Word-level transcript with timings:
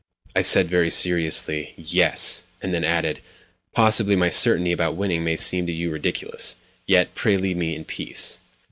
I 0.35 0.41
said 0.41 0.67
very 0.67 0.89
seriously, 0.89 1.75
"Yes," 1.77 2.43
and 2.59 2.73
then 2.73 2.83
added: 2.83 3.19
"Possibly 3.75 4.15
my 4.15 4.31
certainty 4.31 4.71
about 4.71 4.95
winning 4.95 5.23
may 5.23 5.35
seem 5.35 5.67
to 5.67 5.71
you 5.73 5.91
ridiculous; 5.91 6.55
yet, 6.87 7.13
pray 7.13 7.37
leave 7.37 7.57
me 7.57 7.75
in 7.75 7.85
peace." 7.85 8.39